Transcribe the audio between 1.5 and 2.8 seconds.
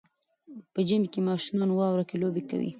واوره کې لوبې کوي.